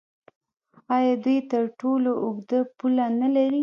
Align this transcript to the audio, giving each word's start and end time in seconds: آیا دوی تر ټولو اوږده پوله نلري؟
آیا 0.95 1.13
دوی 1.23 1.37
تر 1.51 1.63
ټولو 1.79 2.11
اوږده 2.23 2.59
پوله 2.77 3.05
نلري؟ 3.19 3.59